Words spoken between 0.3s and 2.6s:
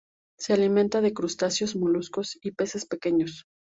Se alimenta de crustáceos, moluscos y